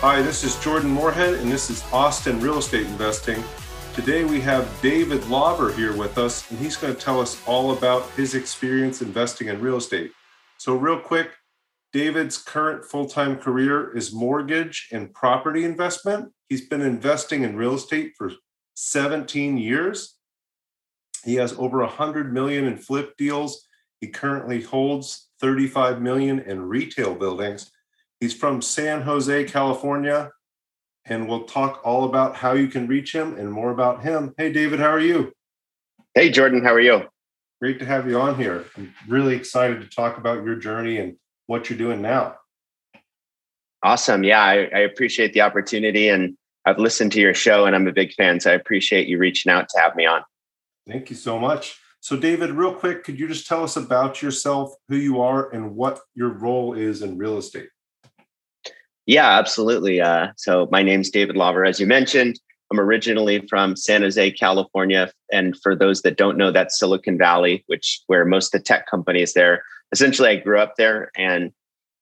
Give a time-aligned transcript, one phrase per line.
[0.00, 3.42] Hi, this is Jordan Moorhead, and this is Austin Real Estate Investing.
[3.94, 7.72] Today we have David Lauber here with us, and he's going to tell us all
[7.72, 10.12] about his experience investing in real estate.
[10.58, 11.30] So, real quick,
[11.94, 16.30] David's current full time career is mortgage and property investment.
[16.50, 18.32] He's been investing in real estate for
[18.74, 20.18] 17 years.
[21.24, 23.66] He has over 100 million in flip deals.
[24.02, 27.70] He currently holds 35 million in retail buildings
[28.20, 30.30] He's from San Jose, California,
[31.04, 34.34] and we'll talk all about how you can reach him and more about him.
[34.38, 35.32] Hey, David, how are you?
[36.14, 37.02] Hey, Jordan, how are you?
[37.60, 38.64] Great to have you on here.
[38.76, 42.36] I'm really excited to talk about your journey and what you're doing now.
[43.82, 44.24] Awesome.
[44.24, 47.92] Yeah, I, I appreciate the opportunity and I've listened to your show and I'm a
[47.92, 48.40] big fan.
[48.40, 50.22] So I appreciate you reaching out to have me on.
[50.88, 51.78] Thank you so much.
[52.00, 55.74] So, David, real quick, could you just tell us about yourself, who you are, and
[55.74, 57.68] what your role is in real estate?
[59.06, 60.00] Yeah, absolutely.
[60.00, 62.40] Uh, so my name's David Lauber, as you mentioned.
[62.72, 67.62] I'm originally from San Jose, California, and for those that don't know, that's Silicon Valley,
[67.68, 69.62] which where most of the tech companies there.
[69.92, 71.52] Essentially, I grew up there, and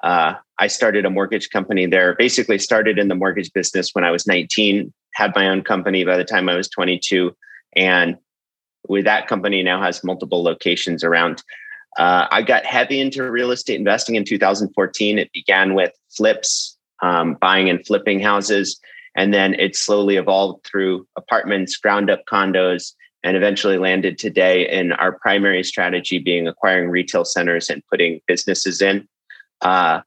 [0.02, 2.14] uh, I started a mortgage company there.
[2.14, 4.90] Basically, started in the mortgage business when I was 19.
[5.14, 7.36] Had my own company by the time I was 22,
[7.76, 8.16] and
[8.88, 11.42] with that company now has multiple locations around.
[11.98, 15.18] Uh, I got heavy into real estate investing in 2014.
[15.18, 16.73] It began with flips
[17.04, 18.80] um, buying and flipping houses.
[19.14, 24.92] And then it slowly evolved through apartments, ground up condos, and eventually landed today in
[24.92, 29.06] our primary strategy being acquiring retail centers and putting businesses in.
[29.60, 30.00] Uh,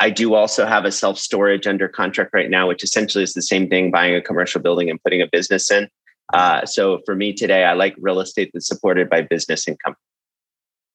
[0.00, 3.42] I do also have a self storage under contract right now, which essentially is the
[3.42, 5.88] same thing buying a commercial building and putting a business in.
[6.32, 9.94] Uh, so for me today, I like real estate that's supported by business income.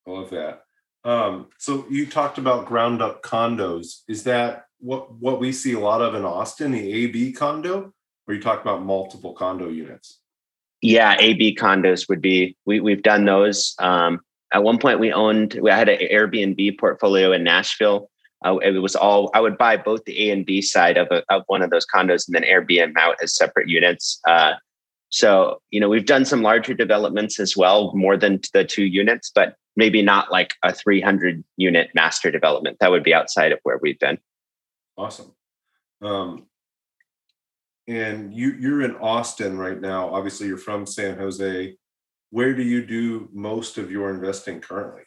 [0.08, 0.64] I love that.
[1.06, 4.02] Um, so you talked about ground up condos.
[4.08, 7.94] Is that what what we see a lot of in Austin, the AB condo,
[8.26, 10.20] where you talk about multiple condo units?
[10.82, 13.76] Yeah, AB condos would be we we've done those.
[13.80, 14.22] Um,
[14.54, 18.10] at one point, we owned we had an Airbnb portfolio in Nashville.
[18.46, 21.24] Uh, it was all I would buy both the A and B side of a,
[21.30, 24.20] of one of those condos and then Airbnb out as separate units.
[24.28, 24.54] Uh,
[25.10, 29.30] so you know we've done some larger developments as well, more than the two units,
[29.34, 32.78] but maybe not like a 300 unit master development.
[32.80, 34.18] That would be outside of where we've been.
[35.00, 35.32] Awesome.
[36.02, 36.46] Um,
[37.88, 40.14] and you you're in Austin right now.
[40.14, 41.78] Obviously, you're from San Jose.
[42.32, 45.04] Where do you do most of your investing currently?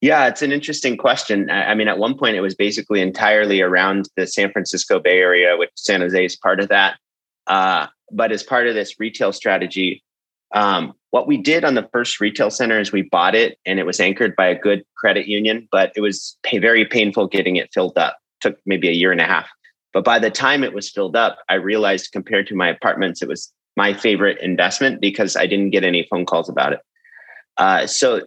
[0.00, 1.50] Yeah, it's an interesting question.
[1.50, 5.56] I mean, at one point, it was basically entirely around the San Francisco Bay Area,
[5.56, 6.98] which San Jose is part of that.
[7.48, 10.04] Uh, but as part of this retail strategy,
[10.54, 13.86] um, what we did on the first retail center is we bought it and it
[13.86, 17.70] was anchored by a good credit union, but it was pay, very painful getting it
[17.74, 19.48] filled up took maybe a year and a half.
[19.92, 23.28] But by the time it was filled up, I realized compared to my apartments, it
[23.28, 26.80] was my favorite investment because I didn't get any phone calls about it.
[27.56, 28.22] Uh, so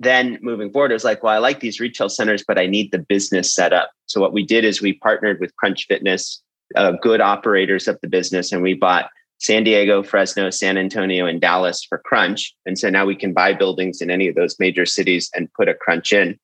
[0.00, 2.92] then moving forward, it was like, well, I like these retail centers, but I need
[2.92, 3.90] the business set up.
[4.06, 6.42] So what we did is we partnered with Crunch Fitness,
[6.74, 11.40] uh, good operators of the business, and we bought San Diego, Fresno, San Antonio, and
[11.40, 12.54] Dallas for Crunch.
[12.64, 15.68] And so now we can buy buildings in any of those major cities and put
[15.68, 16.38] a Crunch in.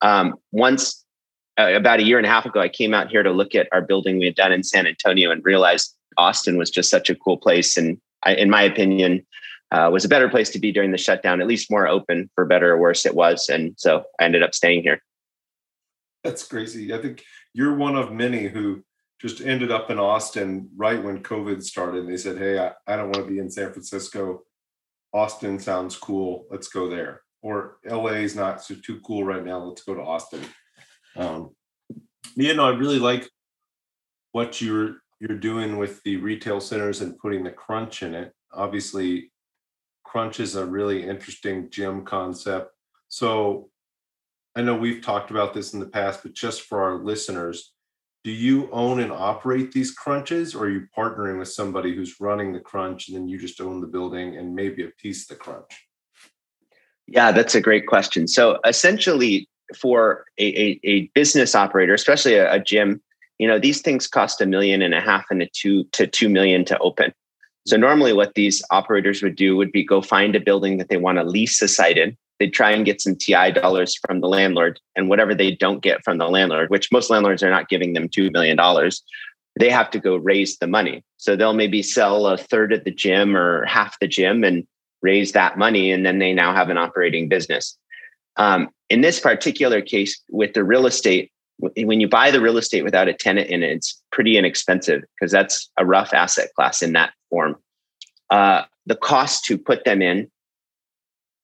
[0.00, 1.04] Um, once
[1.60, 3.68] uh, about a year and a half ago, I came out here to look at
[3.72, 7.14] our building we had done in San Antonio and realized Austin was just such a
[7.14, 7.76] cool place.
[7.76, 9.26] And I, in my opinion,
[9.70, 12.44] uh, was a better place to be during the shutdown, at least more open for
[12.44, 13.48] better or worse it was.
[13.48, 15.00] And so I ended up staying here.
[16.24, 16.92] That's crazy.
[16.92, 18.82] I think you're one of many who
[19.20, 22.04] just ended up in Austin right when COVID started.
[22.04, 24.42] And they said, Hey, I, I don't want to be in San Francisco.
[25.12, 26.46] Austin sounds cool.
[26.50, 27.22] Let's go there.
[27.42, 29.58] Or LA is not too cool right now.
[29.58, 30.42] Let's go to Austin.
[31.16, 31.50] Um,
[32.36, 33.28] you know, I really like
[34.32, 38.32] what you're you're doing with the retail centers and putting the crunch in it.
[38.52, 39.30] Obviously,
[40.04, 42.70] crunch is a really interesting gym concept.
[43.08, 43.68] So
[44.56, 47.72] I know we've talked about this in the past, but just for our listeners,
[48.24, 52.52] do you own and operate these crunches or are you partnering with somebody who's running
[52.52, 55.42] the crunch and then you just own the building and maybe a piece of the
[55.42, 55.86] crunch?
[57.06, 58.28] Yeah, that's a great question.
[58.28, 63.00] So essentially, for a, a, a business operator, especially a, a, gym,
[63.38, 66.28] you know, these things cost a million and a half and a two to two
[66.28, 67.12] million to open.
[67.66, 70.96] So normally what these operators would do would be go find a building that they
[70.96, 72.16] want to lease a site in.
[72.38, 76.02] They'd try and get some TI dollars from the landlord and whatever they don't get
[76.02, 78.58] from the landlord, which most landlords are not giving them $2 million,
[79.58, 81.04] they have to go raise the money.
[81.18, 84.66] So they'll maybe sell a third of the gym or half the gym and
[85.02, 85.92] raise that money.
[85.92, 87.76] And then they now have an operating business.
[88.36, 92.82] Um, in this particular case with the real estate, when you buy the real estate
[92.82, 96.92] without a tenant in it, it's pretty inexpensive because that's a rough asset class in
[96.94, 97.56] that form.
[98.30, 100.30] Uh, the cost to put them in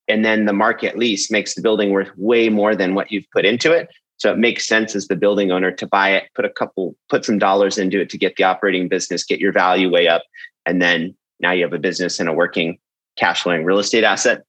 [0.09, 3.45] and then the market lease makes the building worth way more than what you've put
[3.45, 3.89] into it.
[4.19, 7.25] So it makes sense as the building owner to buy it, put a couple, put
[7.25, 10.23] some dollars into it to get the operating business, get your value way up,
[10.65, 12.79] and then now you have a business and a working
[13.17, 14.43] cash flowing real estate asset.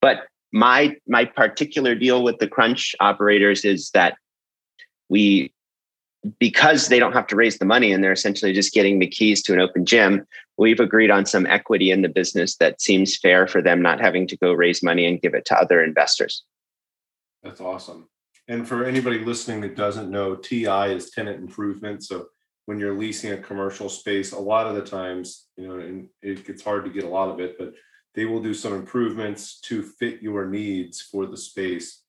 [0.00, 4.16] But my my particular deal with the crunch operators is that
[5.08, 5.52] we
[6.38, 9.42] because they don't have to raise the money and they're essentially just getting the keys
[9.42, 10.26] to an open gym,
[10.58, 14.26] we've agreed on some equity in the business that seems fair for them not having
[14.26, 16.44] to go raise money and give it to other investors.
[17.42, 18.08] That's awesome.
[18.48, 22.04] And for anybody listening that doesn't know, TI is tenant improvement.
[22.04, 22.26] So
[22.66, 26.46] when you're leasing a commercial space, a lot of the times, you know, and it
[26.46, 27.72] gets hard to get a lot of it, but
[28.14, 32.02] they will do some improvements to fit your needs for the space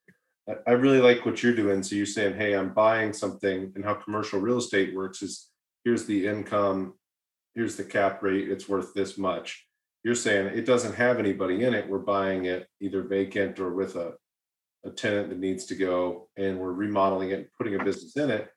[0.68, 1.83] I really like what you're doing.
[1.83, 5.50] So you're saying, hey, I'm buying something, and how commercial real estate works is
[5.83, 6.94] here's the income,
[7.56, 9.68] here's the cap rate, it's worth this much.
[10.03, 11.88] You're saying it doesn't have anybody in it.
[11.88, 14.13] We're buying it either vacant or with a,
[14.83, 18.50] a tenant that needs to go, and we're remodeling it, putting a business in it,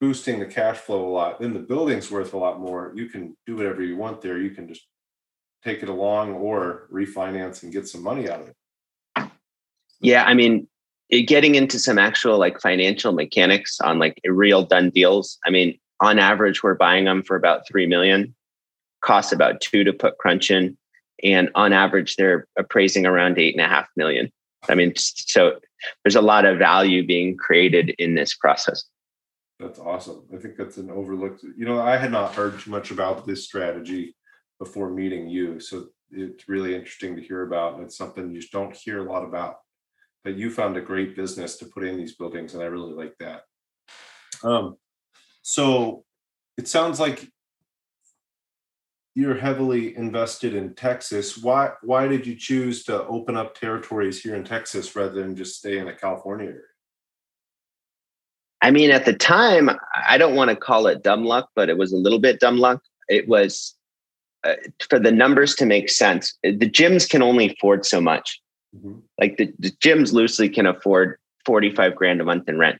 [0.00, 1.40] boosting the cash flow a lot.
[1.40, 2.92] Then the building's worth a lot more.
[2.96, 4.38] You can do whatever you want there.
[4.38, 4.82] You can just
[5.64, 9.30] take it along or refinance and get some money out of it.
[10.00, 10.66] Yeah, I mean,
[11.26, 15.38] getting into some actual like financial mechanics on like real done deals.
[15.46, 18.34] I mean, on average, we're buying them for about three million.
[19.02, 20.76] Costs about two to put crunch in,
[21.22, 24.30] and on average, they're appraising around eight and a half million.
[24.68, 25.58] I mean, so
[26.04, 28.84] there's a lot of value being created in this process.
[29.58, 30.22] That's awesome.
[30.32, 31.42] I think that's an overlooked.
[31.42, 34.14] You know, I had not heard too much about this strategy
[34.62, 37.74] before meeting you, so it's really interesting to hear about.
[37.74, 39.56] And it's something you just don't hear a lot about
[40.24, 43.16] but you found a great business to put in these buildings, and I really like
[43.18, 43.42] that.
[44.44, 44.76] Um,
[45.42, 46.04] so
[46.56, 47.28] it sounds like
[49.14, 51.36] you're heavily invested in Texas.
[51.36, 55.58] Why why did you choose to open up territories here in Texas rather than just
[55.58, 56.60] stay in the California area?
[58.62, 59.70] I mean, at the time,
[60.08, 62.58] I don't want to call it dumb luck, but it was a little bit dumb
[62.58, 62.80] luck.
[63.08, 63.74] It was
[64.44, 64.54] uh,
[64.88, 66.36] for the numbers to make sense.
[66.42, 68.40] The gyms can only afford so much.
[68.76, 68.98] Mm-hmm.
[69.20, 72.78] Like the, the gyms loosely can afford 45 grand a month in rent.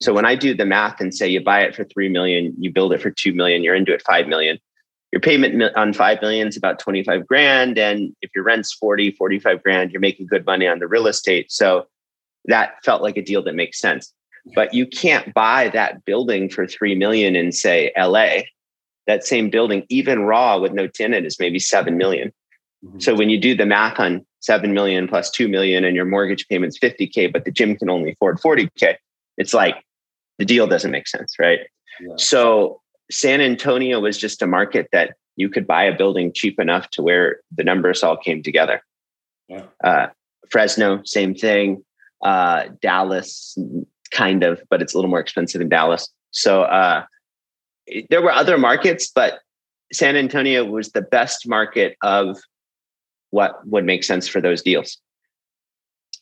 [0.00, 2.70] So when I do the math and say you buy it for 3 million, you
[2.70, 4.58] build it for 2 million, you're into it 5 million.
[5.12, 7.78] Your payment on 5 million is about 25 grand.
[7.78, 11.50] And if your rent's 40, 45 grand, you're making good money on the real estate.
[11.50, 11.86] So
[12.46, 14.12] that felt like a deal that makes sense.
[14.54, 18.42] But you can't buy that building for 3 million in say LA.
[19.06, 22.32] That same building, even raw with no tenant, is maybe 7 million.
[22.84, 22.98] Mm-hmm.
[22.98, 26.46] So when you do the math on 7 million plus 2 million and your mortgage
[26.48, 28.96] payment's 50K, but the gym can only afford 40K,
[29.38, 29.84] it's like
[30.38, 31.60] the deal doesn't make sense, right?
[32.00, 32.14] Yeah.
[32.16, 32.80] So
[33.10, 37.02] San Antonio was just a market that you could buy a building cheap enough to
[37.02, 38.82] where the numbers all came together.
[39.48, 39.64] Yeah.
[39.82, 40.06] Uh,
[40.50, 41.84] Fresno, same thing.
[42.22, 43.56] Uh, Dallas,
[44.10, 46.08] kind of, but it's a little more expensive in Dallas.
[46.30, 47.04] So uh,
[48.10, 49.40] there were other markets, but
[49.92, 52.38] San Antonio was the best market of
[53.30, 54.98] what would make sense for those deals.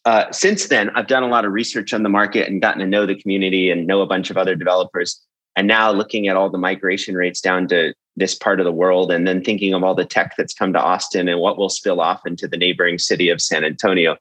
[0.04, 2.86] Uh, since then, I've done a lot of research on the market and gotten to
[2.86, 5.20] know the community and know a bunch of other developers.
[5.56, 9.10] And now looking at all the migration rates down to this part of the world,
[9.10, 12.00] and then thinking of all the tech that's come to Austin and what will spill
[12.00, 14.16] off into the neighboring city of San Antonio,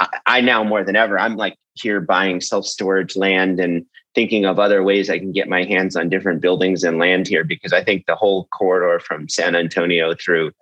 [0.00, 4.44] I, I now more than ever, I'm like here buying self storage land and thinking
[4.44, 7.72] of other ways I can get my hands on different buildings and land here because
[7.72, 10.52] I think the whole corridor from San Antonio through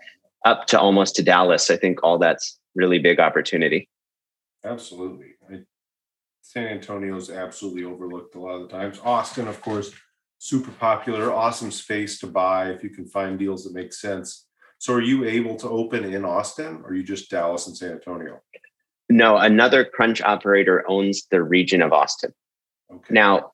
[0.44, 3.88] up to almost to Dallas, I think all that's really big opportunity.
[4.64, 5.34] Absolutely.
[5.50, 5.62] I,
[6.42, 9.00] San Antonio is absolutely overlooked a lot of the times.
[9.02, 9.92] Austin, of course,
[10.38, 14.46] super popular, awesome space to buy if you can find deals that make sense.
[14.78, 17.92] So are you able to open in Austin or are you just Dallas and San
[17.92, 18.40] Antonio?
[19.08, 22.32] No, another crunch operator owns the region of Austin.
[22.92, 23.14] Okay.
[23.14, 23.52] Now,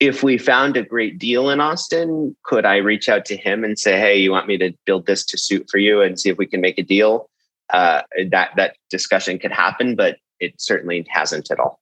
[0.00, 3.78] if we found a great deal in Austin, could I reach out to him and
[3.78, 6.38] say, "Hey, you want me to build this to suit for you and see if
[6.38, 7.30] we can make a deal?"
[7.72, 11.80] Uh, that that discussion could happen, but it certainly hasn't at all.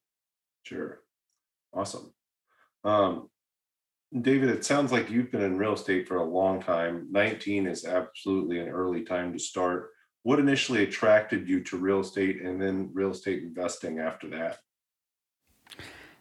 [0.63, 1.01] Sure,
[1.73, 2.13] awesome.
[2.85, 3.29] Um,
[4.21, 7.07] David, it sounds like you've been in real estate for a long time.
[7.11, 9.91] 19 is absolutely an early time to start.
[10.23, 14.59] What initially attracted you to real estate and then real estate investing after that?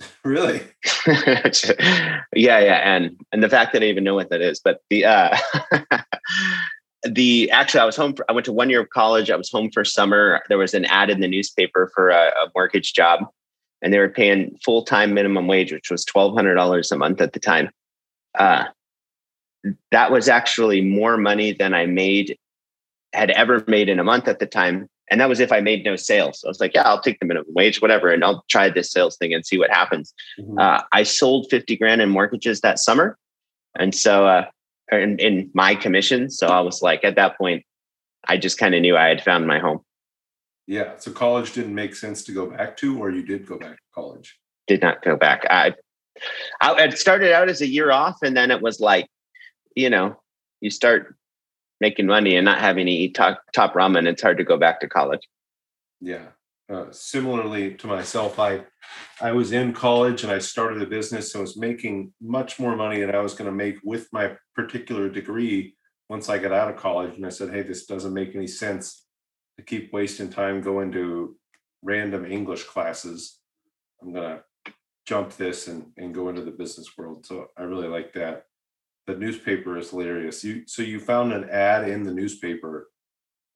[0.24, 0.60] Really?
[1.06, 5.04] yeah, yeah, and and the fact that I even know what that is, but the
[5.04, 5.36] uh
[7.04, 9.30] the actually I was home for, I went to one year of college.
[9.30, 10.42] I was home for summer.
[10.48, 13.24] There was an ad in the newspaper for a, a mortgage job
[13.80, 17.70] and they were paying full-time minimum wage, which was $1200 a month at the time.
[18.38, 18.64] Uh
[19.90, 22.38] that was actually more money than I made
[23.12, 25.84] had ever made in a month at the time and that was if I made
[25.84, 26.40] no sales.
[26.40, 28.92] So I was like, yeah, I'll take the minimum wage, whatever, and I'll try this
[28.92, 30.12] sales thing and see what happens.
[30.38, 30.58] Mm-hmm.
[30.58, 33.18] Uh, I sold 50 grand in mortgages that summer.
[33.78, 34.44] And so, uh,
[34.90, 36.30] in, in my commission.
[36.30, 37.64] So I was like, at that point,
[38.26, 39.80] I just kind of knew I had found my home.
[40.66, 40.98] Yeah.
[40.98, 43.82] So college didn't make sense to go back to, or you did go back to
[43.94, 44.38] college?
[44.66, 45.46] Did not go back.
[45.50, 45.74] I,
[46.60, 49.06] I started out as a year off, and then it was like,
[49.74, 50.20] you know,
[50.60, 51.16] you start
[51.80, 54.80] making money and not having to eat top, top ramen, it's hard to go back
[54.80, 55.28] to college.
[56.00, 56.26] Yeah.
[56.70, 58.62] Uh, similarly to myself, I
[59.22, 63.00] I was in college and I started a business and was making much more money
[63.00, 65.76] than I was going to make with my particular degree
[66.10, 67.16] once I got out of college.
[67.16, 69.06] And I said, hey, this doesn't make any sense
[69.56, 71.36] to keep wasting time going to
[71.82, 73.38] random English classes.
[74.02, 74.72] I'm going to
[75.06, 77.24] jump this and, and go into the business world.
[77.24, 78.44] So I really like that
[79.08, 80.44] the newspaper is hilarious.
[80.44, 82.90] You so you found an ad in the newspaper,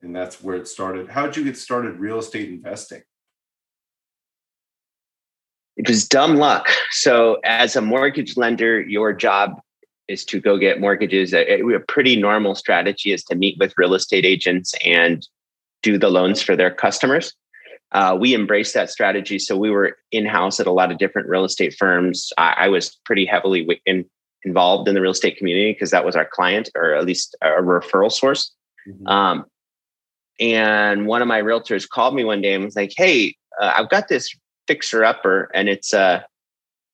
[0.00, 1.10] and that's where it started.
[1.10, 3.02] How did you get started real estate investing?
[5.76, 6.68] It was dumb luck.
[6.90, 9.60] So, as a mortgage lender, your job
[10.08, 11.34] is to go get mortgages.
[11.34, 15.26] A, a pretty normal strategy is to meet with real estate agents and
[15.82, 17.34] do the loans for their customers.
[17.92, 19.38] Uh, we embraced that strategy.
[19.38, 22.32] So we were in house at a lot of different real estate firms.
[22.38, 24.06] I, I was pretty heavily in,
[24.44, 27.48] involved in the real estate community because that was our client or at least a
[27.48, 28.52] referral source.
[28.88, 29.06] Mm-hmm.
[29.06, 29.46] Um,
[30.40, 33.90] and one of my realtors called me one day and was like, "Hey, uh, I've
[33.90, 34.34] got this
[34.66, 36.22] fixer upper, and it's uh,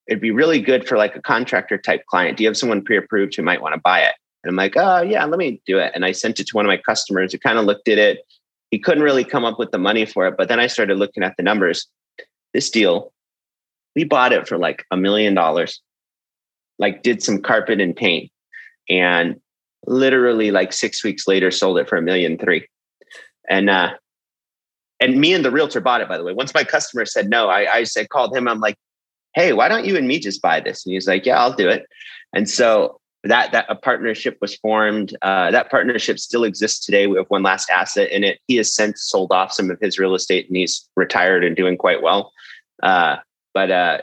[0.06, 2.36] it'd be really good for like a contractor type client.
[2.36, 5.02] Do you have someone pre-approved who might want to buy it?" And I'm like, "Oh
[5.02, 7.38] yeah, let me do it." And I sent it to one of my customers who
[7.38, 8.20] kind of looked at it.
[8.70, 11.22] He couldn't really come up with the money for it, but then I started looking
[11.22, 11.86] at the numbers.
[12.52, 13.12] This deal,
[13.94, 15.80] we bought it for like a million dollars
[16.78, 18.30] like did some carpet and paint
[18.88, 19.40] and
[19.86, 22.66] literally like six weeks later sold it for a million three.
[23.48, 23.94] And uh
[25.00, 26.32] and me and the realtor bought it by the way.
[26.32, 28.48] Once my customer said no i i said called him.
[28.48, 28.76] I'm like
[29.34, 30.84] hey why don't you and me just buy this?
[30.84, 31.86] And he's like yeah i'll do it.
[32.34, 35.16] And so that that a partnership was formed.
[35.22, 37.06] Uh, that partnership still exists today.
[37.06, 38.38] We have one last asset in it.
[38.46, 41.76] He has since sold off some of his real estate and he's retired and doing
[41.76, 42.32] quite well.
[42.82, 43.16] Uh,
[43.54, 43.98] but uh,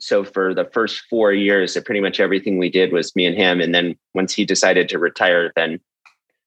[0.00, 3.60] so for the first four years, pretty much everything we did was me and him.
[3.60, 5.78] And then once he decided to retire, then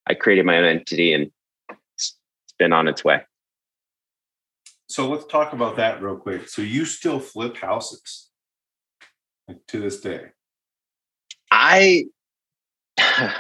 [0.08, 1.32] I created my own entity and
[1.96, 2.18] it's
[2.58, 3.22] been on its way.
[4.90, 6.50] So let's talk about that real quick.
[6.50, 8.30] So you still flip houses
[9.48, 10.32] like, to this day?
[11.52, 12.06] I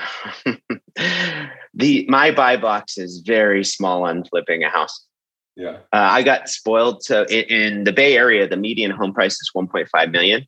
[1.74, 5.08] the my buy box is very small on flipping a house.
[5.55, 5.77] Yeah.
[5.93, 7.03] Uh, I got spoiled.
[7.03, 10.48] So in, in, the Bay Area, the median home price is 1.5 million.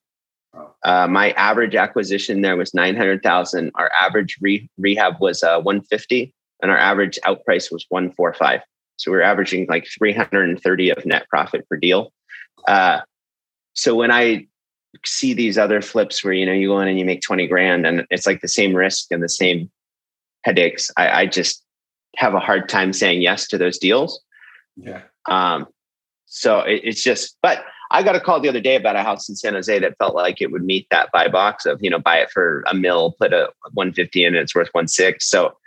[0.84, 3.72] Uh, my average acquisition there was 900,000.
[3.76, 8.62] Our average re- rehab was uh, 150 and our average out price was 145.
[8.98, 12.14] So we are averaging like 330 of net profit per deal.
[12.68, 13.02] Uh,
[13.74, 14.48] so when I
[15.04, 17.86] see these other flips where, you know, you go in and you make 20 grand
[17.86, 19.70] and it's like the same risk and the same
[20.44, 21.64] headaches, I, I just
[22.16, 24.22] have a hard time saying yes to those deals.
[24.76, 25.02] Yeah.
[25.30, 25.68] Um,
[26.26, 29.30] so it, it's just, but I got a call the other day about a house
[29.30, 32.00] in San Jose that felt like it would meet that buy box of, you know,
[32.00, 35.30] buy it for a mill, put a 150 in and it's worth one six.
[35.30, 35.58] So,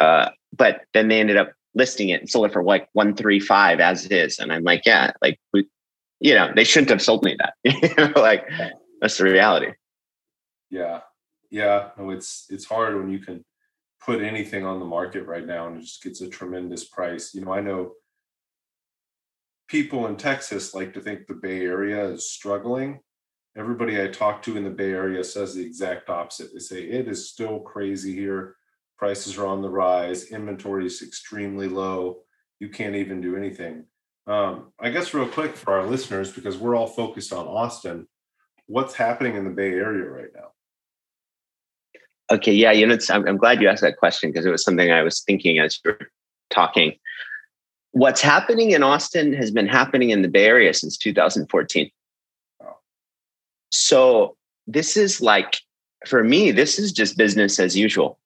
[0.00, 4.06] uh, but then they ended up listing it and sold it for like 135 as
[4.06, 4.38] it is.
[4.38, 5.68] And I'm like, yeah, like we,
[6.20, 7.54] you know, they shouldn't have sold me that.
[7.62, 8.48] you know, like
[9.00, 9.72] that's the reality.
[10.70, 11.00] Yeah.
[11.50, 11.90] Yeah.
[11.98, 13.44] No, it's, it's hard when you can
[14.04, 17.34] put anything on the market right now and it just gets a tremendous price.
[17.34, 17.92] You know, I know
[19.68, 23.00] people in Texas like to think the Bay Area is struggling.
[23.56, 26.52] everybody I talk to in the Bay Area says the exact opposite.
[26.52, 28.56] They say it is still crazy here.
[28.98, 30.30] Prices are on the rise.
[30.30, 32.18] Inventory is extremely low.
[32.60, 33.84] You can't even do anything.
[34.26, 38.08] Um, I guess real quick for our listeners, because we're all focused on Austin,
[38.66, 40.48] what's happening in the Bay Area right now?
[42.30, 44.90] Okay, yeah, you know, I'm, I'm glad you asked that question because it was something
[44.90, 46.10] I was thinking as you were
[46.50, 46.94] talking.
[47.96, 51.90] What's happening in Austin has been happening in the Bay Area since 2014.
[53.70, 54.36] So
[54.66, 55.56] this is like,
[56.06, 58.18] for me, this is just business as usual.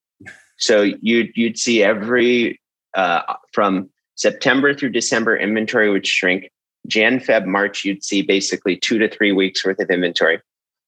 [0.59, 2.61] So you'd you'd see every
[2.97, 3.23] uh,
[3.53, 6.51] from September through December inventory would shrink.
[6.89, 10.41] Jan, Feb, March, you'd see basically two to three weeks worth of inventory.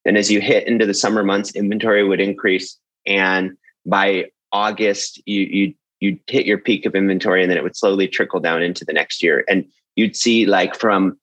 [0.05, 3.53] Then as you hit into the summer months, inventory would increase, and
[3.87, 8.09] by August, you you you'd hit your peak of inventory, and then it would slowly
[8.09, 9.45] trickle down into the next year.
[9.49, 11.19] And you'd see like from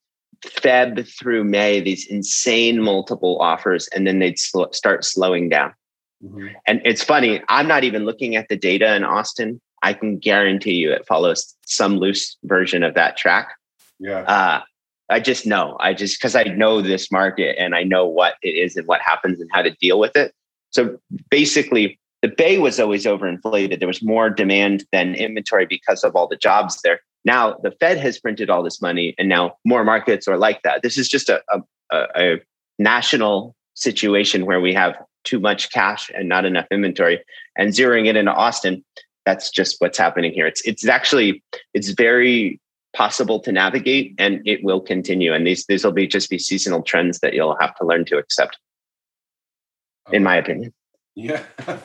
[0.45, 5.73] Feb through May these insane multiple offers, and then they'd sl- start slowing down.
[6.23, 6.47] Mm-hmm.
[6.65, 9.59] And it's funny, I'm not even looking at the data in Austin.
[9.83, 13.49] I can guarantee you it follows some loose version of that track.
[13.99, 14.19] Yeah.
[14.21, 14.61] Uh,
[15.09, 15.75] I just know.
[15.79, 19.01] I just because I know this market and I know what it is and what
[19.01, 20.33] happens and how to deal with it.
[20.69, 23.79] So basically, the bay was always overinflated.
[23.79, 26.99] There was more demand than inventory because of all the jobs there.
[27.25, 30.81] Now the Fed has printed all this money, and now more markets are like that.
[30.83, 31.61] This is just a, a,
[32.15, 32.39] a
[32.77, 37.23] national situation where we have too much cash and not enough inventory.
[37.57, 38.83] And zeroing it into Austin,
[39.25, 40.47] that's just what's happening here.
[40.47, 42.59] It's it's actually it's very
[42.93, 45.33] possible to navigate and it will continue.
[45.33, 48.17] And these these will be just be seasonal trends that you'll have to learn to
[48.17, 48.57] accept,
[50.11, 50.73] in my opinion.
[51.15, 51.43] Yeah.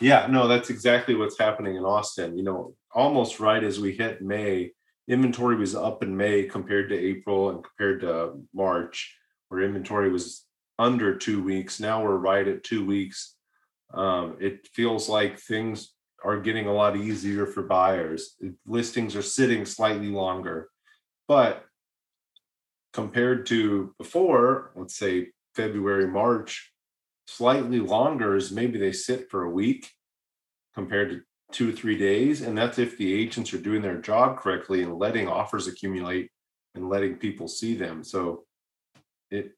[0.00, 2.36] yeah, no, that's exactly what's happening in Austin.
[2.36, 4.72] You know, almost right as we hit May,
[5.08, 9.16] inventory was up in May compared to April and compared to March,
[9.48, 10.44] where inventory was
[10.78, 11.80] under two weeks.
[11.80, 13.34] Now we're right at two weeks.
[13.92, 18.36] Um, it feels like things are getting a lot easier for buyers.
[18.66, 20.68] Listings are sitting slightly longer,
[21.26, 21.64] but
[22.92, 26.72] compared to before, let's say February, March,
[27.28, 29.90] slightly longer is maybe they sit for a week
[30.74, 31.20] compared to
[31.52, 32.40] two or three days.
[32.40, 36.30] And that's if the agents are doing their job correctly and letting offers accumulate
[36.74, 38.02] and letting people see them.
[38.02, 38.44] So
[39.30, 39.52] it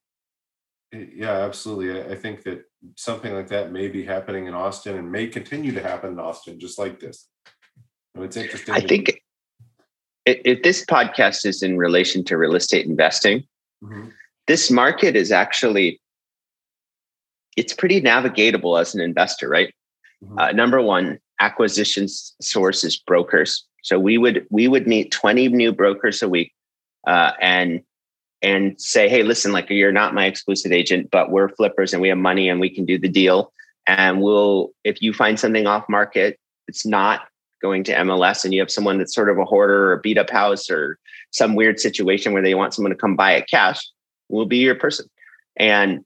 [0.92, 2.02] yeah, absolutely.
[2.02, 2.64] I, I think that
[2.96, 6.58] something like that may be happening in Austin and may continue to happen in Austin,
[6.58, 7.28] just like this.
[8.16, 8.74] And it's interesting.
[8.74, 9.22] I think
[10.26, 13.44] if this podcast is in relation to real estate investing,
[13.84, 14.08] mm-hmm.
[14.48, 16.00] this market is actually
[17.56, 19.74] it's pretty navigatable as an investor, right?
[20.24, 20.38] Mm-hmm.
[20.38, 23.64] Uh, number one, acquisition sources brokers.
[23.82, 26.52] So we would we would meet twenty new brokers a week,
[27.06, 27.82] uh, and
[28.42, 32.08] and say, hey, listen, like you're not my exclusive agent, but we're flippers and we
[32.08, 33.52] have money and we can do the deal.
[33.86, 37.28] And we'll, if you find something off market, it's not
[37.60, 40.16] going to MLS and you have someone that's sort of a hoarder or a beat
[40.16, 40.98] up house or
[41.32, 43.86] some weird situation where they want someone to come buy it cash,
[44.28, 45.06] we'll be your person.
[45.56, 46.04] And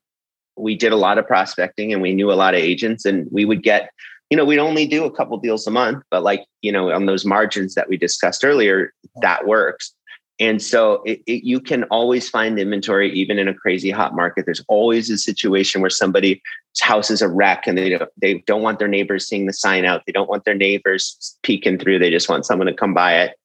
[0.57, 3.45] we did a lot of prospecting and we knew a lot of agents and we
[3.45, 3.91] would get,
[4.31, 7.07] you know, we'd only do a couple deals a month, but like, you know, on
[7.07, 9.95] those margins that we discussed earlier, that works.
[10.41, 14.45] And so it, it, you can always find inventory, even in a crazy hot market.
[14.45, 16.41] There's always a situation where somebody's
[16.81, 19.85] house is a wreck and they don't, they don't want their neighbors seeing the sign
[19.85, 20.03] out.
[20.07, 22.01] They don't want their neighbors peeking through.
[22.01, 23.37] They just want someone to come buy it.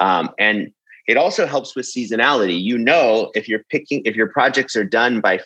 [0.00, 0.70] Um, and
[1.06, 2.60] it also helps with seasonality.
[2.60, 5.40] You know, if you're picking, if your projects are done by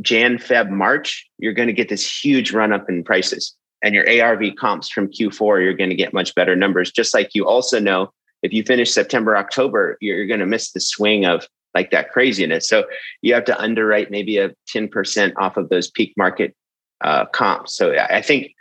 [0.00, 3.54] Jan, Feb, March, you're going to get this huge run up in prices.
[3.82, 6.90] And your ARV comps from Q4, you're going to get much better numbers.
[6.90, 10.80] Just like you also know if you finish September, October, you're going to miss the
[10.80, 12.68] swing of like that craziness.
[12.68, 12.84] So
[13.22, 16.54] you have to underwrite maybe a 10% off of those peak market
[17.00, 17.76] uh, comps.
[17.76, 18.52] So I think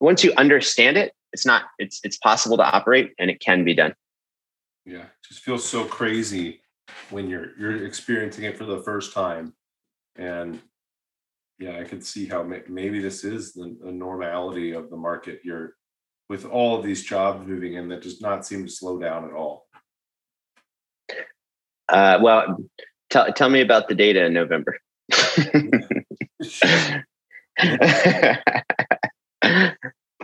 [0.00, 3.74] once you understand it, it's not, it's, it's possible to operate and it can be
[3.74, 3.94] done.
[4.84, 5.04] Yeah.
[5.26, 6.60] just feels so crazy
[7.10, 9.54] when you're, you're experiencing it for the first time.
[10.16, 10.60] And
[11.58, 15.40] yeah, I could see how maybe this is the, the normality of the market.
[15.44, 15.74] You're
[16.28, 19.32] with all of these jobs moving in that does not seem to slow down at
[19.32, 19.66] all?
[21.88, 22.56] Uh, well,
[23.10, 24.78] tell tell me about the data in November.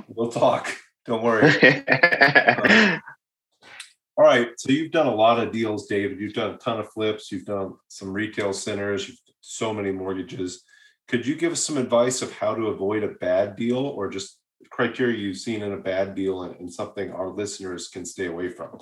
[0.09, 0.75] we'll talk.
[1.07, 1.53] Don't worry.
[4.17, 4.49] All right.
[4.57, 6.19] So you've done a lot of deals, David.
[6.21, 7.31] You've done a ton of flips.
[7.31, 9.09] You've done some retail centers.
[9.09, 9.19] You've
[9.51, 10.63] so many mortgages.
[11.09, 14.39] Could you give us some advice of how to avoid a bad deal or just
[14.71, 18.49] criteria you've seen in a bad deal and, and something our listeners can stay away
[18.49, 18.79] from?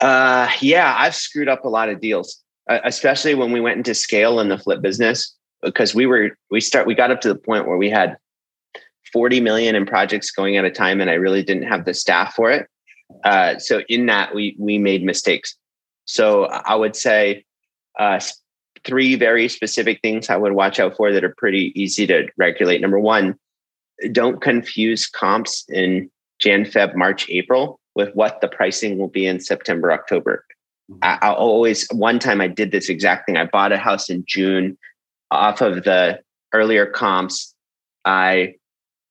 [0.00, 2.42] Uh, yeah, I've screwed up a lot of deals.
[2.68, 6.86] especially when we went into scale in the flip business, because we were we start
[6.86, 8.16] we got up to the point where we had
[9.12, 12.34] 40 million in projects going at a time, and I really didn't have the staff
[12.34, 12.68] for it.
[13.24, 15.56] Uh, so in that, we we made mistakes.
[16.04, 17.45] So I would say
[17.98, 18.20] uh,
[18.84, 22.80] three very specific things I would watch out for that are pretty easy to regulate.
[22.80, 23.36] Number one,
[24.12, 29.40] don't confuse comps in Jan, Feb, March, April with what the pricing will be in
[29.40, 30.44] September, October.
[30.90, 30.98] Mm-hmm.
[31.02, 33.36] I, I always one time I did this exact thing.
[33.36, 34.76] I bought a house in June
[35.30, 36.20] off of the
[36.52, 37.54] earlier comps.
[38.04, 38.54] I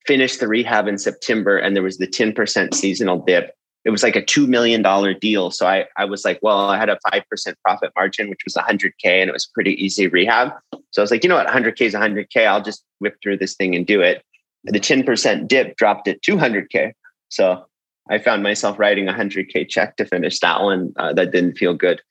[0.06, 3.52] finished the rehab in September and there was the 10% seasonal dip.
[3.86, 4.84] It was like a $2 million
[5.20, 5.52] deal.
[5.52, 8.92] So I, I was like, well, I had a 5% profit margin, which was 100K,
[9.04, 10.54] and it was pretty easy rehab.
[10.92, 11.48] So I was like, you know what?
[11.48, 12.48] 100K is 100K.
[12.48, 14.24] I'll just whip through this thing and do it.
[14.64, 16.94] The 10% dip dropped at 200K.
[17.30, 17.66] So
[18.10, 20.92] I found myself writing a 100K check to finish that one.
[20.98, 22.02] Uh, that didn't feel good.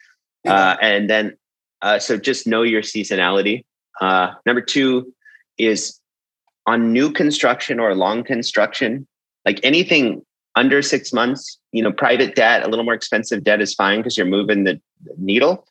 [0.46, 1.36] Uh, and then,
[1.82, 3.64] uh, so just know your seasonality.
[4.00, 5.12] Uh, number two
[5.58, 5.98] is
[6.66, 9.06] on new construction or long construction,
[9.44, 10.22] like anything
[10.56, 14.16] under six months, you know, private debt, a little more expensive debt is fine because
[14.16, 14.80] you're moving the
[15.18, 15.66] needle.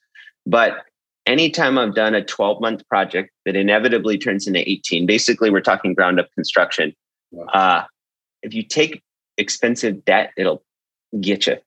[0.46, 0.86] But
[1.26, 5.94] anytime I've done a 12 month project that inevitably turns into 18, basically we're talking
[5.94, 6.94] ground up construction.
[7.54, 7.84] Uh,
[8.42, 9.02] if you take
[9.38, 10.64] expensive debt, it'll
[11.20, 11.58] get you.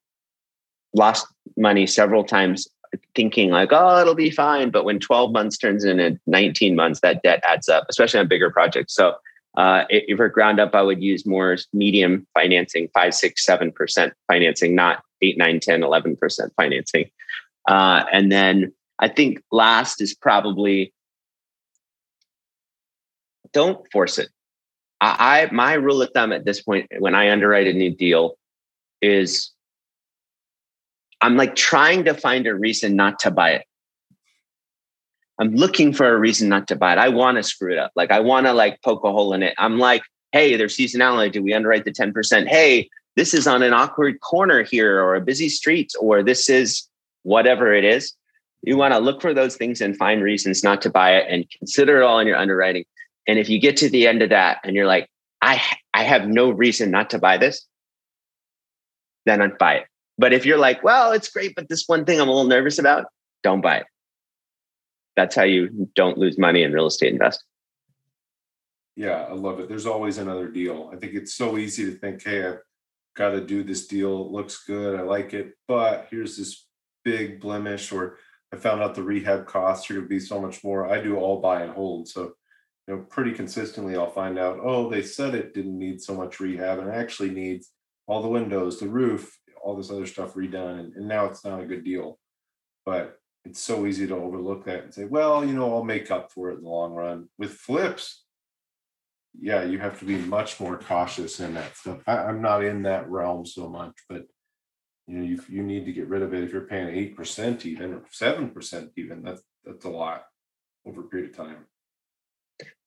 [0.95, 1.27] Lost
[1.57, 2.69] money several times
[3.15, 4.71] thinking like, oh, it'll be fine.
[4.71, 8.51] But when 12 months turns into 19 months, that debt adds up, especially on bigger
[8.51, 8.95] projects.
[8.95, 9.15] So
[9.57, 14.13] uh, if we're ground up, I would use more medium financing, five, six, seven percent
[14.29, 17.11] financing, not eight, nine, 10, 11 percent financing.
[17.69, 20.93] Uh, and then I think last is probably
[23.53, 24.29] don't force it.
[25.01, 28.37] I, I my rule of thumb at this point when I underwrite a new deal
[29.01, 29.51] is
[31.21, 33.65] I'm like trying to find a reason not to buy it.
[35.39, 36.99] I'm looking for a reason not to buy it.
[36.99, 37.93] I want to screw it up.
[37.95, 39.55] Like I want to like poke a hole in it.
[39.59, 41.33] I'm like, hey, there's seasonality.
[41.33, 42.47] Do we underwrite the 10%?
[42.47, 46.89] Hey, this is on an awkward corner here or a busy street or this is
[47.23, 48.15] whatever it is.
[48.63, 51.49] You want to look for those things and find reasons not to buy it and
[51.59, 52.85] consider it all in your underwriting.
[53.27, 55.09] And if you get to the end of that and you're like,
[55.43, 55.61] I
[55.93, 57.67] I have no reason not to buy this,
[59.27, 59.87] then I'd buy it.
[60.19, 62.79] But if you're like, well, it's great, but this one thing I'm a little nervous
[62.79, 63.07] about,
[63.43, 63.87] don't buy it.
[65.17, 67.47] That's how you don't lose money in real estate investing.
[68.97, 69.69] Yeah, I love it.
[69.69, 70.91] There's always another deal.
[70.93, 72.61] I think it's so easy to think, hey, I've
[73.15, 74.23] got to do this deal.
[74.23, 74.99] It looks good.
[74.99, 75.53] I like it.
[75.69, 76.67] But here's this
[77.05, 78.19] big blemish, or
[78.53, 80.89] I found out the rehab costs are going to be so much more.
[80.91, 82.09] I do all buy and hold.
[82.09, 82.33] So,
[82.87, 86.41] you know, pretty consistently, I'll find out, oh, they said it didn't need so much
[86.41, 87.71] rehab and it actually needs
[88.07, 91.61] all the windows, the roof, all this other stuff redone, and, and now it's not
[91.61, 92.19] a good deal.
[92.85, 96.33] But it's so easy to overlook that and say, well, you know, I'll make up
[96.33, 97.29] for it in the long run.
[97.39, 98.25] With flips,
[99.41, 102.01] yeah, you have to be much more cautious in that stuff.
[102.07, 104.27] I, I'm not in that realm so much, but
[105.07, 107.65] you know, you you need to get rid of it if you're paying eight percent
[107.65, 109.23] even or seven percent even.
[109.23, 110.25] That's that's a lot
[110.85, 111.67] over a period of time.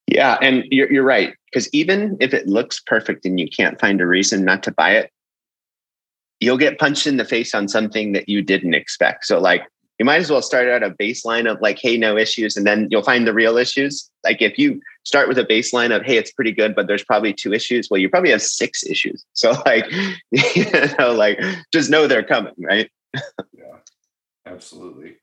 [0.08, 4.02] Yeah, and you're you're right because even if it looks perfect and you can't find
[4.02, 5.10] a reason not to buy it,
[6.42, 9.26] you'll get punched in the face on something that you didn't expect.
[9.26, 9.64] So like
[10.00, 12.88] you might as well start at a baseline of like, hey, no issues, and then
[12.90, 14.10] you'll find the real issues.
[14.24, 17.34] Like if you start with a baseline of, hey, it's pretty good, but there's probably
[17.34, 17.90] two issues.
[17.92, 19.26] Well, you probably have six issues.
[19.34, 19.86] So like,
[20.32, 20.66] you
[20.98, 21.40] know, like
[21.74, 22.90] just know they're coming, right?
[23.54, 23.78] yeah,
[24.46, 25.18] absolutely.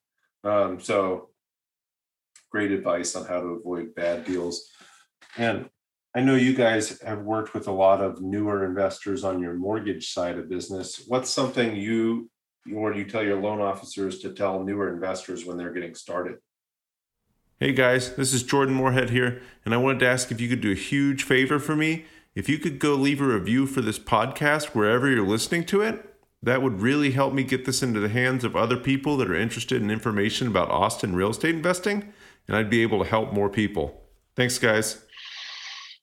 [0.45, 1.31] Um, so
[2.51, 4.71] great advice on how to avoid bad deals.
[5.37, 5.69] And
[6.15, 10.13] I know you guys have worked with a lot of newer investors on your mortgage
[10.13, 11.05] side of business.
[11.07, 12.31] What's something you
[12.75, 16.39] or you tell your loan officers to tell newer investors when they're getting started?
[17.59, 20.61] Hey guys, this is Jordan Moorhead here, and I wanted to ask if you could
[20.61, 22.05] do a huge favor for me.
[22.35, 26.15] If you could go leave a review for this podcast wherever you're listening to it,
[26.43, 29.35] that would really help me get this into the hands of other people that are
[29.35, 32.13] interested in information about Austin real estate investing,
[32.47, 34.03] and I'd be able to help more people.
[34.35, 35.03] Thanks, guys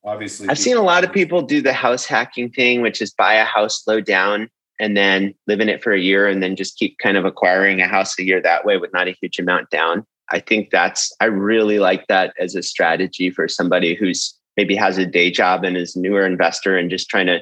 [0.05, 3.35] obviously i've seen a lot of people do the house hacking thing which is buy
[3.35, 4.49] a house low down
[4.79, 7.81] and then live in it for a year and then just keep kind of acquiring
[7.81, 10.05] a house a year that way with not a huge amount down.
[10.31, 14.97] I think that's i really like that as a strategy for somebody who's maybe has
[14.97, 17.41] a day job and is a newer investor and just trying to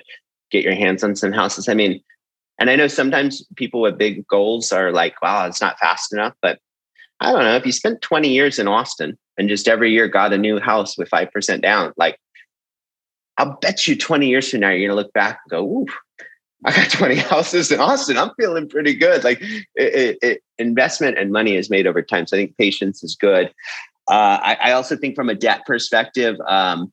[0.50, 1.70] get your hands on some houses.
[1.70, 2.02] I mean
[2.60, 6.34] and i know sometimes people with big goals are like wow it's not fast enough
[6.41, 6.60] but
[7.20, 10.34] i don't know if you spent 20 years in austin and just every year got
[10.34, 12.17] a new house with 5% down like
[13.38, 15.88] I'll bet you 20 years from now, you're going to look back and go, ooh,
[16.65, 18.17] I got 20 houses in Austin.
[18.17, 19.24] I'm feeling pretty good.
[19.24, 22.28] Like it, it, investment and money is made over time.
[22.28, 23.47] So I think patience is good.
[24.08, 26.91] Uh, I, I, also think from a debt perspective, um,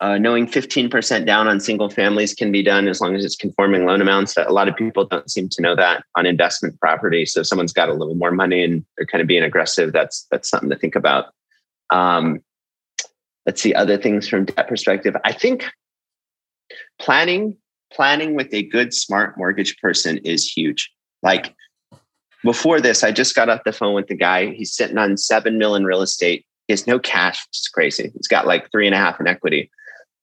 [0.00, 3.84] uh, knowing 15% down on single families can be done as long as it's conforming
[3.84, 4.36] loan amounts.
[4.36, 7.26] A lot of people don't seem to know that on investment property.
[7.26, 10.26] So if someone's got a little more money and they're kind of being aggressive, that's
[10.30, 11.32] that's something to think about.
[11.90, 12.40] Um,
[13.46, 15.16] let's see other things from debt perspective.
[15.24, 15.64] I think
[17.00, 17.56] planning
[17.92, 20.90] planning with a good smart mortgage person is huge.
[21.22, 21.54] Like
[22.44, 24.52] before this, I just got off the phone with the guy.
[24.52, 26.44] He's sitting on seven million real estate.
[26.66, 27.44] He has no cash.
[27.48, 28.12] It's crazy.
[28.14, 29.70] He's got like three and a half in equity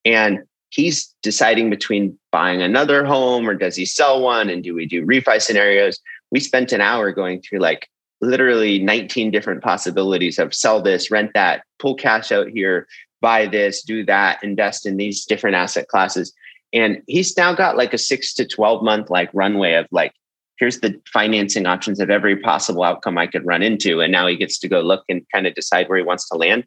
[0.06, 4.86] and he's deciding between buying another home or does he sell one and do we
[4.86, 5.98] do refi scenarios
[6.30, 7.88] we spent an hour going through like
[8.22, 12.86] literally 19 different possibilities of sell this rent that pull cash out here
[13.20, 16.32] buy this do that invest in these different asset classes
[16.72, 20.12] and he's now got like a 6 to 12 month like runway of like
[20.58, 24.36] here's the financing options of every possible outcome i could run into and now he
[24.36, 26.64] gets to go look and kind of decide where he wants to land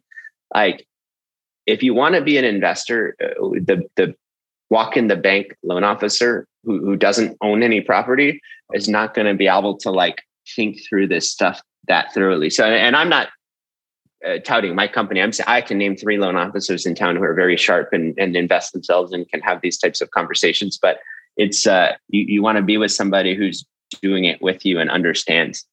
[0.54, 0.86] like
[1.66, 4.14] if you want to be an investor, uh, the the
[4.70, 8.40] walk in the bank loan officer who, who doesn't own any property
[8.72, 10.22] is not going to be able to like
[10.54, 12.50] think through this stuff that thoroughly.
[12.50, 13.28] So, and I'm not
[14.26, 15.20] uh, touting my company.
[15.20, 18.36] I'm I can name three loan officers in town who are very sharp and, and
[18.36, 20.78] invest themselves and can have these types of conversations.
[20.80, 20.98] But
[21.36, 23.64] it's uh, you, you want to be with somebody who's
[24.02, 25.66] doing it with you and understands.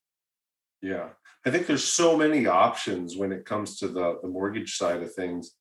[0.81, 1.09] Yeah,
[1.45, 5.13] I think there's so many options when it comes to the the mortgage side of
[5.13, 5.53] things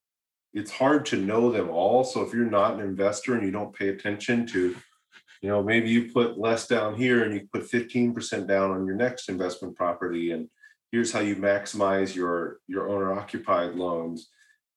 [0.56, 2.02] it's hard to know them all.
[2.02, 4.74] So if you're not an investor and you don't pay attention to,
[5.42, 8.96] you know, maybe you put less down here and you put 15% down on your
[8.96, 10.30] next investment property.
[10.30, 10.48] And
[10.92, 14.28] here's how you maximize your your owner occupied loans.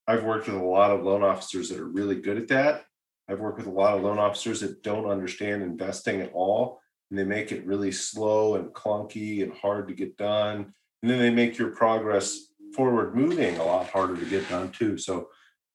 [0.08, 2.86] I've worked with a lot of loan officers that are really good at that.
[3.30, 6.82] I've worked with a lot of loan officers that don't understand investing at all.
[7.10, 10.74] And they make it really slow and clunky and hard to get done.
[11.02, 14.98] And then they make your progress forward moving a lot harder to get done too.
[14.98, 15.30] So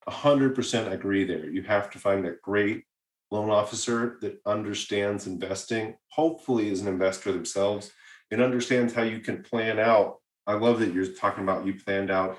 [0.08, 1.48] 100% agree there.
[1.48, 2.84] You have to find a great
[3.30, 7.90] loan officer that understands investing, hopefully is an investor themselves,
[8.30, 10.16] and understands how you can plan out.
[10.46, 12.38] I love that you're talking about you planned out,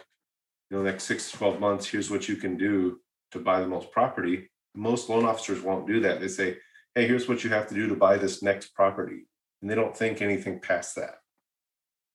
[0.69, 2.99] you know, next six to 12 months, here's what you can do
[3.31, 4.49] to buy the most property.
[4.75, 6.19] Most loan officers won't do that.
[6.19, 6.57] They say,
[6.93, 9.27] hey, here's what you have to do to buy this next property.
[9.61, 11.15] And they don't think anything past that.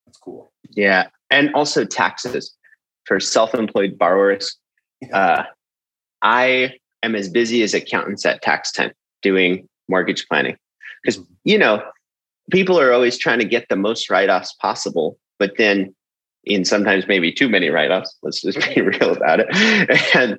[0.06, 0.52] That's cool.
[0.70, 1.08] Yeah.
[1.30, 2.56] And also taxes
[3.04, 4.60] for self employed borrowers
[5.12, 5.44] uh,
[6.22, 10.56] I am as busy as accountants at tax time doing mortgage planning
[11.02, 11.32] because mm-hmm.
[11.44, 11.82] you know
[12.50, 15.92] people are always trying to get the most write-offs possible, but then
[16.44, 18.16] in sometimes maybe too many write-offs.
[18.22, 19.48] Let's just be real about it.
[20.14, 20.38] And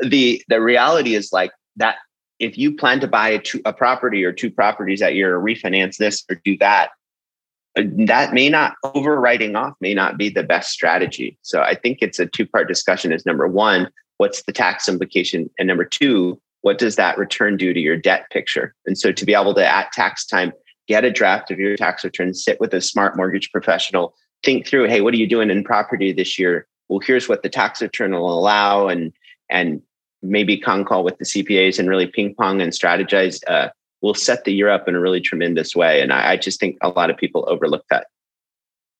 [0.00, 1.96] the the reality is like that.
[2.38, 5.40] If you plan to buy a, two, a property or two properties that year, or
[5.40, 6.90] refinance this or do that,
[7.78, 11.38] uh, that may not overwriting off may not be the best strategy.
[11.42, 13.12] So I think it's a two part discussion.
[13.12, 17.72] Is number one, what's the tax implication, and number two, what does that return do
[17.72, 18.74] to your debt picture?
[18.86, 20.52] And so to be able to at tax time
[20.88, 24.88] get a draft of your tax return, sit with a smart mortgage professional, think through,
[24.88, 26.66] hey, what are you doing in property this year?
[26.88, 29.12] Well, here's what the tax return will allow, and
[29.50, 29.82] and
[30.22, 33.42] maybe con call with the CPAs and really ping pong and strategize.
[33.48, 33.68] Uh,
[34.02, 36.02] will set the year up in a really tremendous way.
[36.02, 38.08] And I, I just think a lot of people overlook that.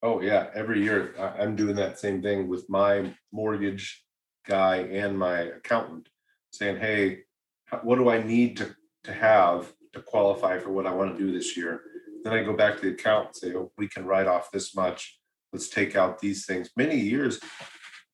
[0.02, 4.02] Oh yeah, every year I'm doing that same thing with my mortgage
[4.48, 6.08] guy and my accountant,
[6.50, 7.20] saying, "Hey,
[7.82, 8.74] what do I need to
[9.04, 11.82] to have to qualify for what I want to do this year?"
[12.24, 14.74] Then I go back to the account and say, "Oh, we can write off this
[14.74, 15.20] much.
[15.52, 17.40] Let's take out these things." Many years,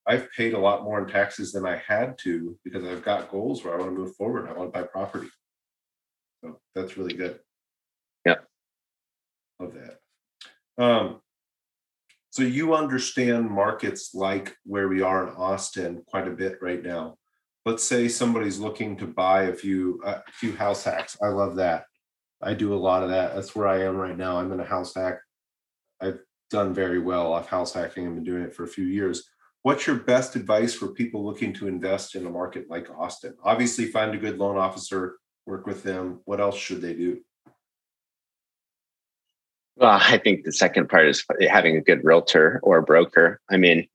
[0.07, 3.63] I've paid a lot more in taxes than I had to because I've got goals
[3.63, 4.49] where I want to move forward.
[4.49, 5.29] I want to buy property.
[6.43, 7.41] So that's really good.
[8.25, 8.37] Yeah.
[9.61, 10.83] Love that.
[10.83, 11.21] Um,
[12.31, 17.17] so you understand markets like where we are in Austin quite a bit right now.
[17.67, 21.19] Let's say somebody's looking to buy a few a few house hacks.
[21.23, 21.85] I love that.
[22.41, 23.35] I do a lot of that.
[23.35, 24.39] That's where I am right now.
[24.39, 25.19] I'm in a house hack.
[26.51, 28.07] Done very well off house hacking.
[28.07, 29.29] I've been doing it for a few years.
[29.63, 33.35] What's your best advice for people looking to invest in a market like Austin?
[33.43, 35.17] Obviously, find a good loan officer
[35.49, 36.21] work with them?
[36.27, 37.21] What else should they do?
[39.77, 43.41] Well, I think the second part is having a good realtor or broker.
[43.51, 43.89] I mean,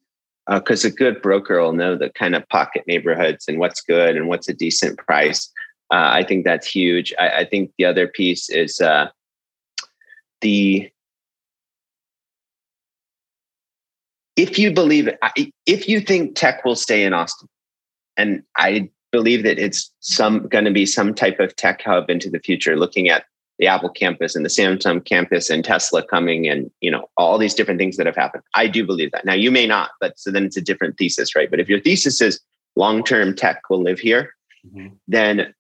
[0.50, 4.18] because uh, a good broker will know the kind of pocket neighborhoods and what's good
[4.18, 5.52] and what's a decent price.
[5.92, 7.14] Uh, I think that's huge.
[7.20, 9.10] I, I, think the other piece is uh,
[10.42, 10.90] the
[14.36, 15.10] if you believe
[15.66, 17.48] if you think tech will stay in Austin,
[18.18, 22.30] and I believe that it's some going to be some type of tech hub into
[22.30, 23.26] the future, looking at
[23.60, 27.54] the Apple campus and the Samsung campus and Tesla coming and you know all these
[27.54, 28.44] different things that have happened.
[28.56, 29.26] I do believe that.
[29.26, 31.50] Now you may not, but so then it's a different thesis, right?
[31.50, 32.40] But if your thesis is
[32.76, 34.34] long-term tech will live here,
[34.66, 34.96] mm-hmm.
[35.08, 35.54] then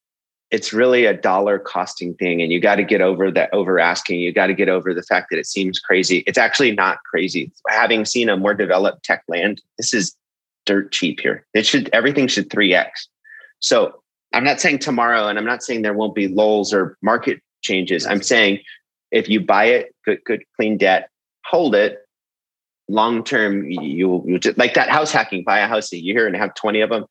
[0.53, 4.19] it's really a dollar costing thing and you got to get over that over asking
[4.19, 6.19] you got to get over the fact that it seems crazy.
[6.27, 7.51] It's actually not crazy.
[7.67, 10.15] Having seen a more developed tech land this is
[10.65, 11.45] dirt cheap here.
[11.53, 12.87] It should everything should 3x
[13.59, 14.01] so
[14.33, 18.05] i'm not saying tomorrow and i'm not saying there won't be lulls or market changes.
[18.05, 18.59] I'm saying
[19.11, 21.09] if you buy it good good clean debt
[21.45, 21.99] hold it.
[22.89, 26.35] Long term you you just like that house hacking buy a house a year and
[26.35, 27.05] have 20 of them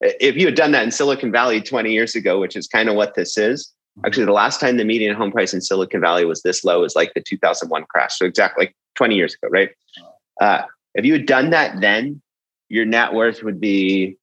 [0.00, 2.94] if you had done that in Silicon Valley 20 years ago, which is kind of
[2.94, 3.72] what this is,
[4.04, 6.94] actually the last time the median home price in Silicon Valley was this low was
[6.94, 8.18] like the 2001 crash.
[8.18, 9.70] So exactly like 20 years ago, right?
[10.40, 10.62] Uh,
[10.94, 12.22] if you had done that then,
[12.68, 14.16] your net worth would be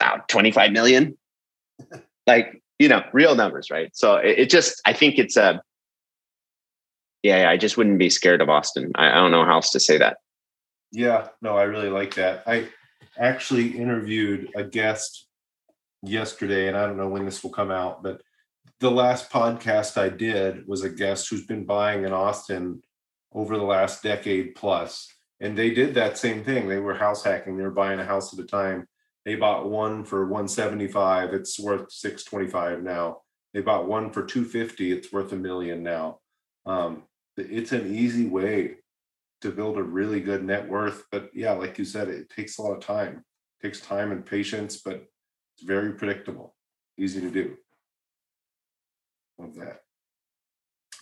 [0.00, 1.16] about 25 million.
[2.26, 3.90] like, you know, real numbers, right?
[3.94, 5.62] So it, it just, I think it's a,
[7.22, 8.92] yeah, I just wouldn't be scared of Austin.
[8.94, 10.16] I, I don't know how else to say that.
[10.90, 12.42] Yeah, no, I really like that.
[12.46, 12.68] I,
[13.20, 15.26] actually interviewed a guest
[16.02, 18.22] yesterday, and I don't know when this will come out, but
[18.80, 22.82] the last podcast I did was a guest who's been buying in Austin
[23.32, 26.66] over the last decade plus, and they did that same thing.
[26.66, 27.56] They were house hacking.
[27.56, 28.88] They were buying a house at a time.
[29.26, 31.34] They bought one for 175.
[31.34, 33.18] It's worth 625 now.
[33.52, 34.92] They bought one for 250.
[34.92, 36.20] It's worth a million now.
[36.64, 37.02] Um,
[37.36, 38.76] it's an easy way
[39.40, 41.04] to build a really good net worth.
[41.10, 43.24] But yeah, like you said, it takes a lot of time.
[43.60, 45.06] It takes time and patience, but
[45.54, 46.54] it's very predictable,
[46.98, 47.56] easy to do.
[49.38, 49.80] Love that.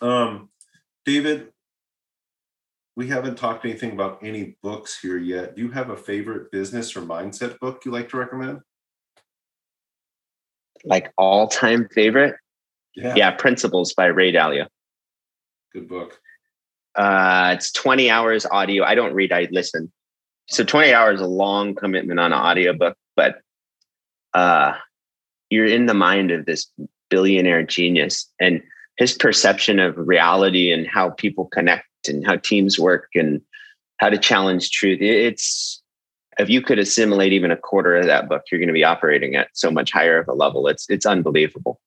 [0.07, 0.51] Um,
[1.05, 1.49] David,
[2.97, 5.57] we haven't talked anything about any books here yet.
[5.57, 8.61] Do you have a favorite business or mindset book you like to recommend?
[10.85, 12.37] Like all time favorite?
[12.95, 13.15] Yeah.
[13.15, 14.67] yeah, Principles by Ray Dalio.
[15.73, 16.21] Good book.
[16.99, 18.83] Uh, it's 20 hours audio.
[18.83, 19.93] I don't read, I listen.
[20.49, 23.37] So 20 hours is a long commitment on an audiobook, but
[24.35, 24.73] uh,
[25.49, 26.67] you're in the mind of this
[27.09, 28.63] billionaire genius and
[28.97, 33.41] his perception of reality and how people connect and how teams work and
[33.99, 35.01] how to challenge truth.
[35.01, 35.81] It's
[36.41, 39.37] if you could assimilate even a quarter of that book, you're going to be operating
[39.37, 40.67] at so much higher of a level.
[40.67, 41.81] It's it's unbelievable.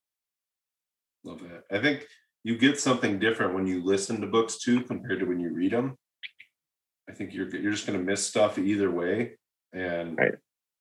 [1.26, 1.65] Love that.
[1.69, 2.08] I think
[2.43, 5.71] you get something different when you listen to books too compared to when you read
[5.71, 5.97] them.
[7.10, 9.34] I think you're you're just going to miss stuff either way,
[9.73, 10.36] and right.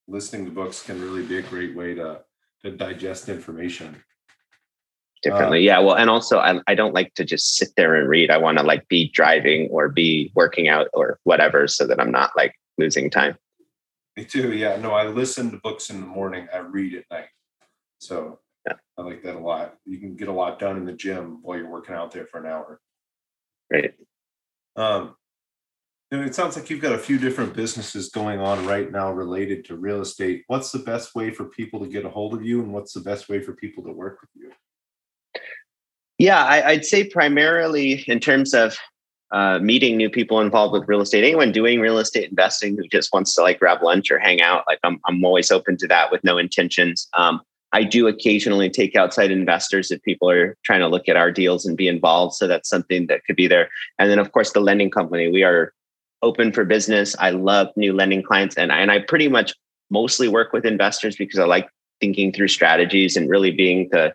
[0.06, 2.20] listening to books can really be a great way to
[2.62, 3.96] to digest information
[5.22, 5.58] differently.
[5.58, 8.30] Uh, yeah, well, and also I I don't like to just sit there and read.
[8.30, 12.12] I want to like be driving or be working out or whatever, so that I'm
[12.12, 13.36] not like losing time.
[14.16, 14.52] Me too.
[14.54, 14.76] Yeah.
[14.76, 16.48] No, I listen to books in the morning.
[16.52, 17.28] I read at night.
[17.98, 19.02] So yeah.
[19.02, 19.76] I like that a lot.
[19.84, 22.40] You can get a lot done in the gym while you're working out there for
[22.40, 22.80] an hour.
[23.70, 23.94] Right.
[24.76, 25.14] Um,
[26.12, 29.64] and it sounds like you've got a few different businesses going on right now related
[29.66, 30.42] to real estate.
[30.48, 33.00] What's the best way for people to get a hold of you, and what's the
[33.00, 34.50] best way for people to work with you?
[36.18, 38.76] Yeah, I, would say primarily in terms of
[39.32, 41.24] uh, meeting new people involved with real estate.
[41.24, 44.64] Anyone doing real estate investing who just wants to like grab lunch or hang out,
[44.66, 47.08] like I'm, I'm always open to that with no intentions.
[47.16, 47.40] Um,
[47.72, 51.64] I do occasionally take outside investors if people are trying to look at our deals
[51.64, 52.34] and be involved.
[52.34, 53.68] So that's something that could be there.
[53.98, 55.30] And then, of course, the lending company.
[55.30, 55.72] We are
[56.22, 57.14] open for business.
[57.18, 59.54] I love new lending clients, and I, and I pretty much
[59.90, 61.68] mostly work with investors because I like
[62.00, 64.14] thinking through strategies and really being the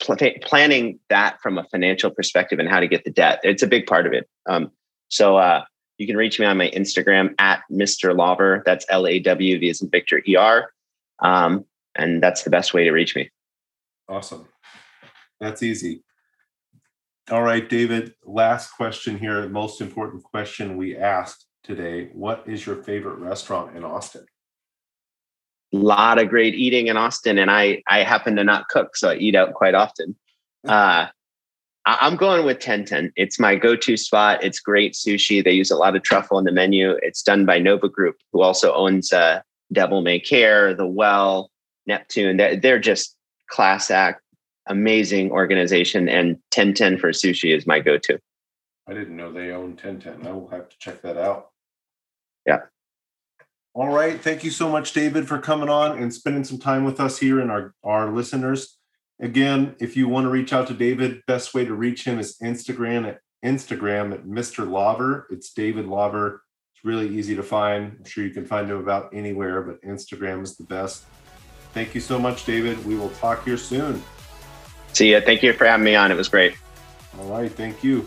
[0.00, 3.40] planning that from a financial perspective and how to get the debt.
[3.42, 4.28] It's a big part of it.
[4.46, 4.70] Um,
[5.08, 5.64] so uh,
[5.98, 8.16] you can reach me on my Instagram at Mr.
[8.16, 8.62] Lawver.
[8.66, 10.70] That's L A W V as in Victor E R.
[11.20, 11.64] Um,
[11.96, 13.30] and that's the best way to reach me.
[14.08, 14.46] Awesome.
[15.40, 16.04] That's easy.
[17.30, 19.48] All right, David, last question here.
[19.48, 22.10] Most important question we asked today.
[22.12, 24.26] What is your favorite restaurant in Austin?
[25.72, 29.10] A lot of great eating in Austin, and I I happen to not cook, so
[29.10, 30.16] I eat out quite often.
[30.66, 31.08] Uh,
[31.86, 33.12] I'm going with 1010.
[33.16, 34.42] It's my go-to spot.
[34.42, 35.44] It's great sushi.
[35.44, 36.96] They use a lot of truffle in the menu.
[37.02, 41.50] It's done by Nova Group, who also owns uh, Devil May Care, The Well,
[41.86, 42.36] Neptune.
[42.36, 43.16] They're, they're just
[43.48, 44.22] class act,
[44.66, 46.08] amazing organization.
[46.08, 48.18] And 1010 for sushi is my go to.
[48.86, 50.26] I didn't know they own 1010.
[50.26, 51.50] I will have to check that out.
[52.46, 52.60] Yeah.
[53.72, 54.20] All right.
[54.20, 57.40] Thank you so much, David, for coming on and spending some time with us here
[57.40, 58.78] and our, our listeners.
[59.20, 62.36] Again, if you want to reach out to David, best way to reach him is
[62.42, 64.68] Instagram at Instagram at Mr.
[64.68, 65.26] Lawver.
[65.30, 66.42] It's David Lawver.
[66.72, 67.96] It's It's really easy to find.
[67.98, 71.04] I'm sure you can find him about anywhere, but Instagram is the best.
[71.74, 72.84] Thank you so much, David.
[72.86, 74.00] We will talk here soon.
[74.92, 75.20] See ya.
[75.24, 76.12] Thank you for having me on.
[76.12, 76.56] It was great.
[77.18, 77.50] All right.
[77.50, 78.06] Thank you.